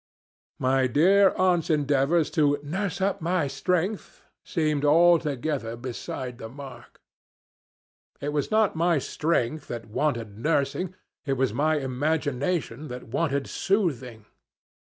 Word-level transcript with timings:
My 0.57 0.87
dear 0.87 1.29
aunt's 1.35 1.69
endeavors 1.69 2.31
to 2.31 2.57
'nurse 2.63 3.01
up 3.01 3.21
my 3.21 3.45
strength' 3.45 4.23
seemed 4.43 4.83
altogether 4.83 5.75
beside 5.75 6.39
the 6.39 6.49
mark. 6.49 6.99
It 8.19 8.33
was 8.33 8.49
not 8.49 8.75
my 8.75 8.97
strength 8.97 9.67
that 9.67 9.85
wanted 9.89 10.39
nursing, 10.39 10.95
it 11.27 11.33
was 11.33 11.53
my 11.53 11.75
imagination 11.77 12.87
that 12.87 13.09
wanted 13.09 13.45
soothing. 13.45 14.25